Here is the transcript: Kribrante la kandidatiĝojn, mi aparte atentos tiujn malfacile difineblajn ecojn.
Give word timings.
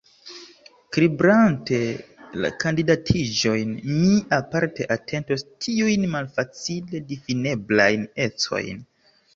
Kribrante 0.95 1.81
la 2.45 2.51
kandidatiĝojn, 2.63 3.77
mi 4.01 4.09
aparte 4.39 4.89
atentos 4.99 5.47
tiujn 5.67 6.11
malfacile 6.17 7.05
difineblajn 7.15 8.11
ecojn. 8.29 8.85